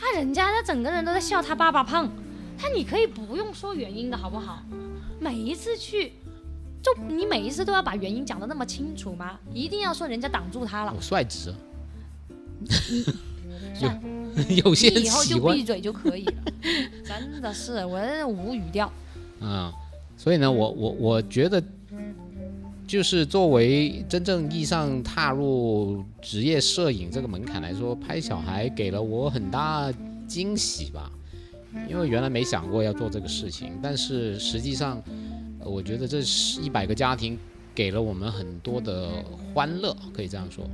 [0.00, 2.08] 他人家他整个人都在笑他爸爸胖，
[2.58, 4.62] 他你可以不用说原因的好不好？
[5.20, 6.14] 每一次去。
[6.82, 9.38] 就你每一次都要把原因讲的那么清楚吗？
[9.54, 11.54] 一定要说人家挡住他了我，率直，
[13.72, 14.02] 算
[14.64, 16.34] 有些以后就闭嘴就可以了。
[17.04, 18.90] 真的是，我无语掉。
[19.40, 19.72] 啊、
[20.16, 21.62] 所以呢，我我我觉得，
[22.86, 29.92] 就是作为真正意义上踏入职业摄影这个门槛来说，拍小孩给了我很大
[30.28, 31.10] 惊喜吧，
[31.88, 35.02] 因为原来没想过要做这个事情，但是实际上，
[35.58, 37.38] 呃我觉得这是一百个家庭
[37.74, 39.10] 给了我们很多的
[39.52, 40.64] 欢乐，可以这样说。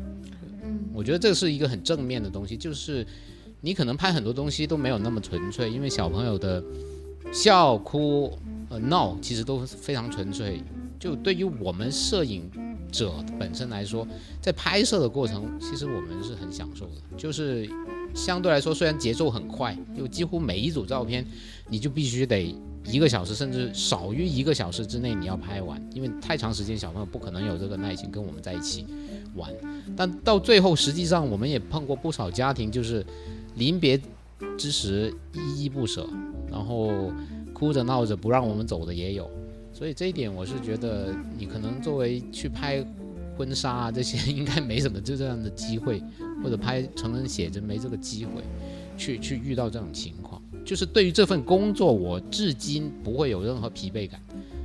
[0.93, 3.07] 我觉得这是一个很正面的东西，就是
[3.61, 6.63] 你可能拍很多东西都没有那么纯粹，因为小朋友的
[7.33, 8.33] 笑、哭、
[8.69, 10.63] 呃闹，其实都非常纯粹。
[10.99, 12.51] 就对于我们摄影
[12.91, 14.07] 者本身来说，
[14.41, 17.17] 在拍摄的过程，其实我们是很享受的。
[17.17, 17.69] 就是
[18.15, 21.25] 相对来说，虽然节奏很快，就几乎每一组照片，
[21.69, 22.53] 你就必须得
[22.85, 28.85] 一个小时，甚至少于一个小时之内你要拍完，因为太长时间小朋友不可能有这个耐心跟我们在一起
[29.37, 29.53] 玩。
[29.97, 33.07] 但到最后，实际上我们也碰过不少家庭，就是
[33.59, 34.01] 临别
[34.57, 36.09] 之时依依不舍，
[36.51, 37.13] 然后
[37.53, 39.29] 哭着闹着不让我们走的也有。
[39.73, 42.85] 所以这一点，我是觉得你可能作为去拍
[43.37, 46.03] 婚纱啊这些，应该没什么就这样的机会，
[46.43, 48.43] 或者拍成人写真没这个机会，
[48.97, 50.43] 去去遇到这种情况。
[50.65, 54.21] 就是对于这份工作，我至今不会有任何疲惫感。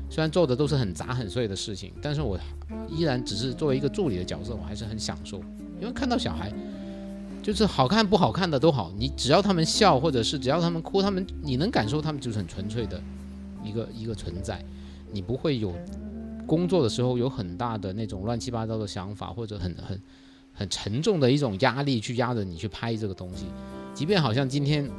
[0.10, 2.38] 虽然做的都是很杂很碎的事情，但是我
[2.89, 5.39] 依然只是作为一个助理的角色，我还是很享受，
[5.79, 6.51] 因为看到小孩，
[7.43, 12.99] 就是好看不好看的都好，你只要他们笑，或者是只要他们哭，他们你能感受他们就是很纯粹的
[13.62, 14.63] 一个一个存在，
[15.12, 15.73] 你不会有
[16.47, 20.01] 工作的时候有很大的那种乱七八糟的想法，或者很很
[20.53, 23.45] 很沉重的一种压力去压着你去拍这个东西，
[23.93, 24.89] 即便好像今天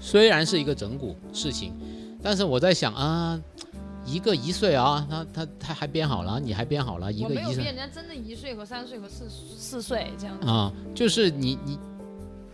[0.00, 1.74] 虽然是一个整蛊事情，
[2.22, 3.38] 但是我在想啊。
[4.08, 10.48] 一个一岁啊，他他他还编好了，你还编好了，一个一岁没有变，人家真的一岁和三岁和四四岁这样子。
[10.48, 11.78] 啊，就是你你，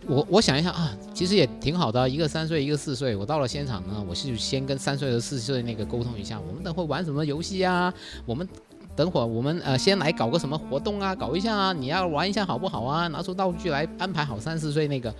[0.05, 3.15] 我我想一下啊，其实也挺好的，一个三岁，一个四岁。
[3.15, 7.93] 我到了现场呢，我是先跟三岁和四岁那个沟通一下，我们等会玩什么游戏啊？
[8.25, 8.47] 我们
[8.93, 13.07] 等会儿我们呃先来搞个什么活动啊，搞一下啊，你要玩一下好不好啊？
[13.07, 15.13] 拿出道具来安排好三四岁那个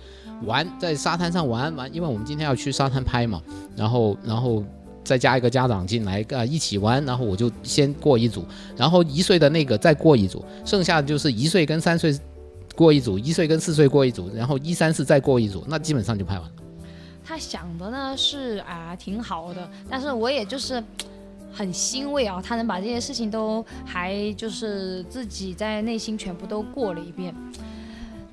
[0.44, 3.40] 玩，在沙滩上玩玩，因为我们今天要去沙滩拍嘛，
[3.74, 4.62] 然后然后。
[5.06, 8.44] 再加一个家长进来，呃，一起玩，然后我就先过一组，
[8.76, 12.18] 然后一岁的那个再过一组，剩下的就是一岁跟三岁
[12.74, 16.52] 过一组，一岁跟四岁过一组，然后一三四再过一组，那基本上就拍完了。
[17.24, 20.82] 他想的呢是啊挺好的，但是我也就是。
[21.52, 27.34] 很欣慰啊，他能把这些事情都还就是自己在内心全部都过了一遍。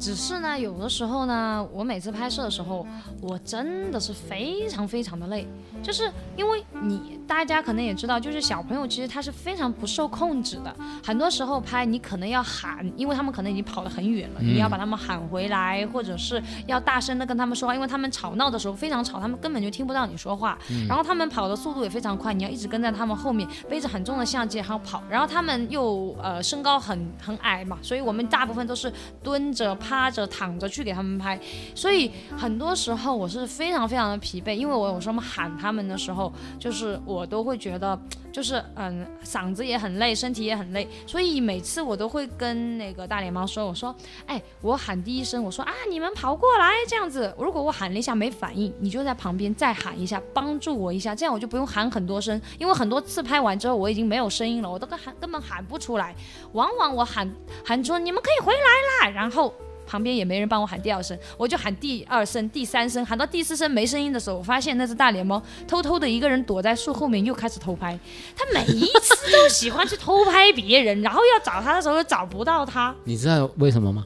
[0.03, 2.85] 只是呢，有的时候呢，我每次拍摄的时候，
[3.21, 5.47] 我真的是非常非常的累，
[5.81, 28.91] 就是因为你大家可能也知道，就是小朋友其实他是非常不受控制的，很多时候拍你可能要喊，因为他们可能已经跑得很远了，你要把他们喊回来，或者是要大声的跟他们说话，因为他们吵闹的时候非常吵，他们根本就听不到你说话，然后他们跑的速度也非常快，你要一直跟在他们后面，背着很重的相机然后跑，然后他们又呃身高很很矮嘛，所以我们大部分都是
[29.23, 29.92] 蹲着拍。
[29.93, 31.39] 趴着躺着去给他们拍，
[31.75, 37.97] 所以很多时候我是非常非常的疲惫，因为我有时候喊他们的时候，就是我都会觉得，
[38.31, 56.15] 就是嗯，嗓子也很累，身体也很累，所以每次我都会跟那个大脸猫说，我说，哎，我喊第一声，我说啊，你们跑过来这样子，如果我喊了一下没反应，你就在旁边再喊一下，帮助我一下，这样我就不用喊很多声，因为很多次拍完之后我已经没有声音了，我都根喊根本喊不出来，
[56.53, 57.31] 往往我喊
[57.63, 59.53] 喊出你们可以回来啦，然后。
[59.85, 67.97] 旁边也没人帮我喊第二声，我就喊第二声、第三声，喊到第四声没声音的时候，我发现那只大脸猫偷偷的一个人躲在树后面，又开始偷拍。
[68.35, 72.95] 它每一次都喜欢去偷拍别人，然后要找它的时候又找不到它。
[73.03, 74.05] 你知道为什么吗？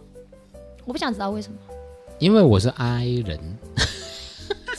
[0.85, 1.57] 我不想知道为什么。
[2.19, 3.39] 因为我是 I 人。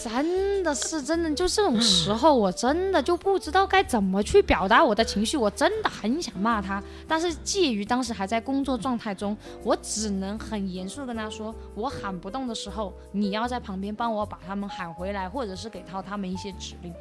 [0.02, 5.36] 真的是真的，就这种时候，我真的就不知道该怎么去表达我的情绪。
[5.36, 16.92] 我真的很想骂他，但是介于当时还在工作状态中，我只能很严肃跟他说：我喊不动的时候，你要在旁边帮我把他们喊回来，或者是给到他们一些指令。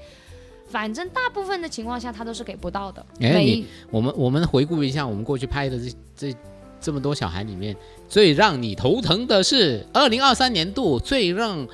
[0.67, 3.05] 反正大部分的情况下，他都是给不到的。
[3.21, 6.38] 哎，你我们我们回顾一下我们过去拍的这这
[6.81, 7.75] 这么多小孩里面，
[8.10, 11.67] 最让你头疼的是二零二三年度最让。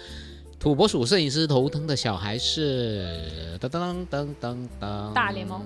[0.63, 5.62] 土拨鼠摄影师头疼的小孩是噔噔噔噔噔大联盟。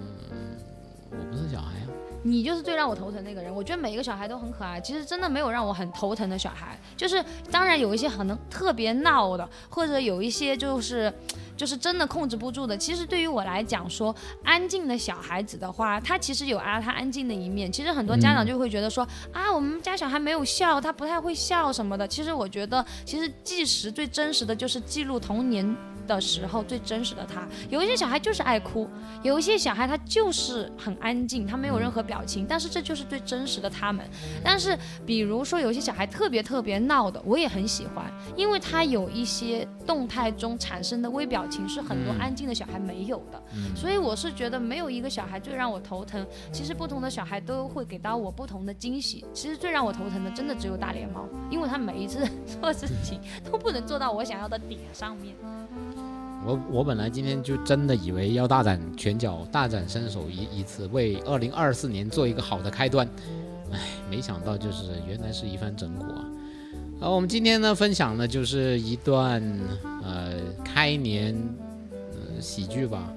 [1.11, 1.85] 我不是小孩啊。
[2.27, 3.53] 你就是最让我头疼那个人。
[3.53, 6.77] 我觉得每一个小孩都很可爱，其实真的没有让我很头疼的小孩。
[6.95, 11.13] 就是当然有一些可能特别闹的，或者有一些就是。
[11.57, 12.77] 就是真的控制不住的。
[12.77, 17.71] 其实对于我来讲，说安静的小孩子的话，他其实有啊，他安静的一面。
[17.71, 22.07] 其实很多家长就会觉得说啊，我们家小孩没有笑，他不太会笑什么的。
[22.07, 25.75] 其实我觉得，其实纪实最真实的就是记录童年。
[26.07, 28.87] 的时候最真实的他，有一些小孩就是爱哭，
[29.21, 34.03] 有一些小孩他就是很安静，他没有任何表情，但是这就是最真实的他们。
[34.43, 43.41] 但是比如说有些小孩特别特别闹的，我也很喜欢，因为他有一些动态中产生的微表情是很多安静的小孩没有的。
[43.75, 49.25] 所以我是觉得没有一个小孩最让我头疼，其实不同的小孩都会给到我不同的惊喜。
[49.33, 52.27] 其实最让我头疼的真的只有大脸猫，因为他每一次
[52.61, 55.35] 做事情都不能做到我想要的点上面。
[56.47, 63.05] 我我本来今天就真的以为要大展拳脚、大展身手一一次，为二零二四年做一个好的开端，
[63.69, 63.77] 哎，
[64.09, 66.25] 没想到就是原来是一番整蛊啊！
[67.01, 69.43] 好，我们今天呢分享的就是一段
[70.01, 71.35] 呃开年
[71.91, 73.11] 呃喜剧吧。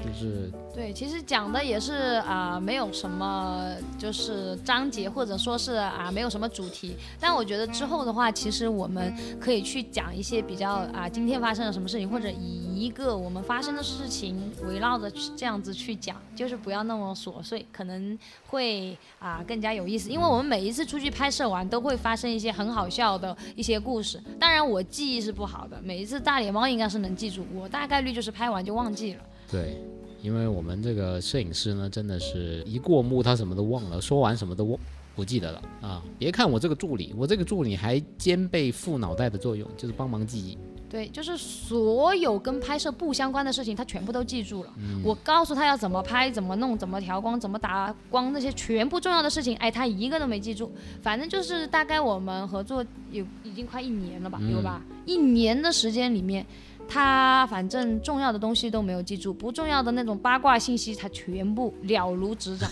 [0.00, 6.96] 就是对，其实讲的也是啊，没有什么就是章节或者说是啊，没有什么主题。
[7.18, 20.08] 但我觉得之后的话，其实我们可以去讲一些比较啊，今天发生了什么事情，或者以一个我们发生的事情围绕着这样子去讲，就是不要那么琐碎，可能会啊更加有意思。
[20.08, 24.22] 因为我们每一次出去拍摄完，都会发生一些很好笑的一些故事。
[24.38, 29.22] 当然我记忆是不好的，每一次大脸猫应该是能记住，我大概率就是拍完就忘记了。
[29.50, 29.76] 对，
[30.22, 34.78] 因为我们这个摄影师呢，真的是一过目他什么都忘了，说完什么都忘
[35.16, 36.02] 不记得了啊！
[36.16, 40.56] 别看我这个助理，我这个助理还兼备副脑袋的作用，就是帮忙记忆。
[40.88, 44.72] 对，就是所有跟拍摄不相关的事情，他全部都记住了。
[45.02, 50.70] 我告诉他要怎么拍、怎么弄、怎么调光、怎么打光那些全部重要的事情，哎，他一个都没记住。
[51.02, 54.80] 反正就是大概我们合作有已经快一年了吧，有吧？
[55.04, 56.46] 一年的时间里面。
[56.88, 62.68] 他反正重要的东西都没有记住，不重要的那种八卦信息，他全部了如指掌，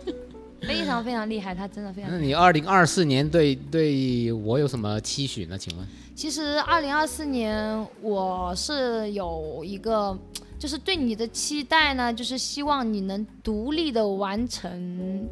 [0.60, 2.10] 非常非常厉害，他真的非常。
[2.10, 5.56] 那你二零二四年对对我有什么期许呢？
[5.56, 5.86] 请问？
[6.14, 10.16] 其实二零二四年我是有一个，
[10.58, 15.28] 就是对你的期待呢，就是希望你能独立的完成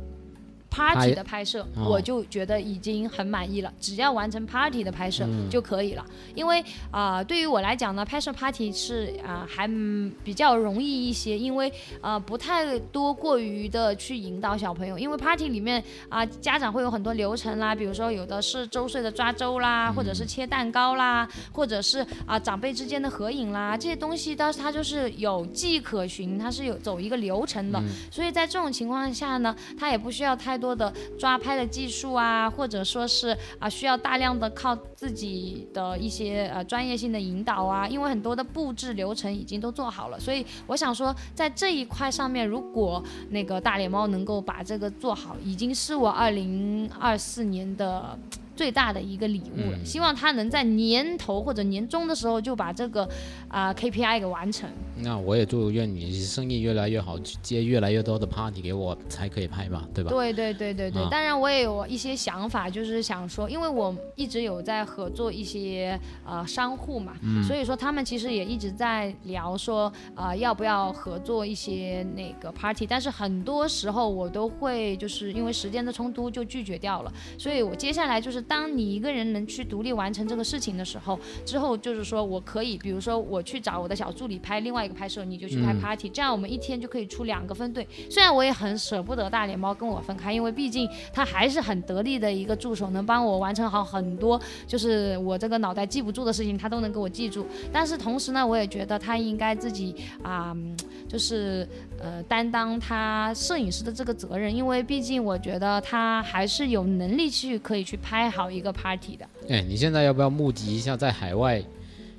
[0.73, 1.85] party 的拍摄，哦。
[1.91, 3.73] 我就觉得已经很满意了。
[3.79, 5.51] 只要完成 party 的拍摄嗯。
[5.51, 6.05] 就可以了。
[6.35, 11.71] 因为啊、对于我来讲呢，拍摄 party 是啊、还嗯比较容易一些，因为
[12.01, 48.17] 呃不太多过于的去引导小朋友，因为 party 里面啊、家长会有很多流程啦，比如说有的是周岁的抓周啦，或者是切蛋糕啦，或者是啊、长辈之间的合影啦，这些东西它它就是有迹可循，它是有走一个流程的，所以在这种情况下呢，它也不需要太多的抓拍的技术啊，或者说是啊、需要大量的靠自己的一些呃专业性的引导啊，因为很多的布置流程已经都做好了，所以我想说在这一块上面，如果那个大脸猫能够把这个做好，已经是我二零二四年的。
[48.55, 53.09] 最大的一个礼物了，希望他能在年头或者年终的时候就把这个
[53.49, 54.69] 啊、KPI 给完成。
[54.97, 60.11] 那我也祝愿你生意越来越好，接越来越多的 party 给我才可以拍吧，对吧？
[60.11, 67.15] 对对对对对，啊当然我也有一些想法，就是想说，因为我一直有在合作一些呃商户嘛，
[67.47, 87.87] 所以说他们其实也一直在聊说，呃要不要合作一些那个 party，但是很多时候我都会就是因为时间的冲突就拒绝掉了，所以我接下来就是当你一个人能去独立完成这个事情的时候，之后就是说我可以，比如说我去找我的小助理拍另外一个拍摄，你就去拍 party，、这样我们一天就可以出两个分队。
[88.11, 97.47] 虽然我也很舍不得大脸猫跟我分开，因为毕竟他还是很得力的一个助手，能帮我完成好很多就是我这个脑袋记不住的事情，他都能给我记住。
[97.73, 100.77] 但是同时呢，我也觉得他应该自己啊、嗯
[101.09, 101.69] 就是
[102.01, 109.29] 呃担当他摄影师的这个责任，因为毕竟我觉得他还是有能力去可以去拍好一个 party 的。
[109.49, 111.63] 哎，你现在要不要募集一下在海外？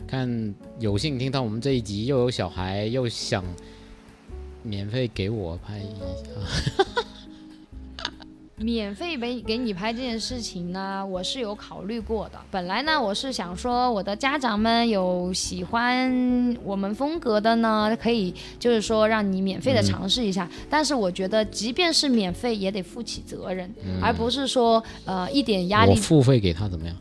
[0.05, 3.43] 看有幸听到我们这一集，又有小孩，又想
[4.61, 7.02] 免费给我拍一下。
[8.57, 12.39] 免费给给你拍这件事情呢，我是有考虑过的。
[12.51, 20.47] 本来呢，我是想说，我的家长们有喜欢我们风格的呢，可以就是说让你免费的尝试一下。
[20.69, 25.91] 但是我觉得，即便是免费，也得负起责任，而不是说呃一点压力。
[25.91, 26.95] 我付费给他怎么样？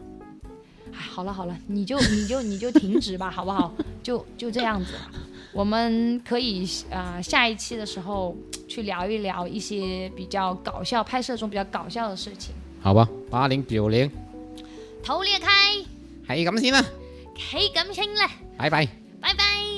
[0.93, 3.73] 哎，好了好了，你就你就你就停止吧，好不好？
[4.03, 5.13] 就就这样子吧。
[5.53, 8.37] 我们可以啊、呃下一期的时候
[8.69, 12.55] 去聊一聊一些比较搞笑拍摄中比较搞笑的事情。
[12.81, 14.11] 好吧，八零九零，
[15.03, 15.77] 头裂开，
[16.35, 16.85] 系咁先啦，
[17.37, 18.87] 系咁先啦，拜拜。
[19.21, 19.72] 拜拜。